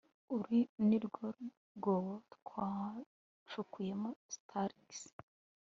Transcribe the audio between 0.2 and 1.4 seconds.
Uru ni rwo